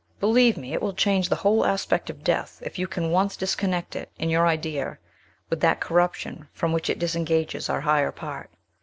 [0.19, 3.95] Believe me, it will change the whole aspect of death, if you can once disconnect
[3.95, 4.97] it, in your idea,
[5.51, 8.49] with that corruption from which it disengages our higher part."